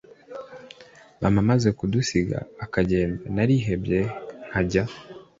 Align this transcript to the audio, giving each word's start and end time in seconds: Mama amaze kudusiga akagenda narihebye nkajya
Mama 1.21 1.39
amaze 1.43 1.67
kudusiga 1.77 2.37
akagenda 2.65 3.23
narihebye 3.35 3.99
nkajya 4.49 4.83